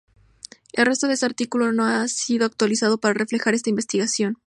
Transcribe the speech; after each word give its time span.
El 0.73 0.87
resto 0.87 1.07
de 1.07 1.13
este 1.13 1.27
artículo 1.27 1.73
no 1.73 1.85
ha 1.85 2.07
sido 2.07 2.47
actualizado 2.47 2.97
para 2.97 3.13
reflejar 3.13 3.53
esta 3.53 3.69
investigación. 3.69 4.35